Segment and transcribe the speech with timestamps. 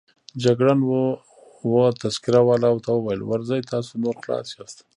[0.43, 0.79] جګړن
[1.71, 4.77] وه تذکره والاو ته وویل: ورځئ، تاسو نور خلاص یاست.